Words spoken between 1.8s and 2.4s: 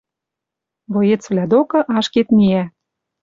ашкед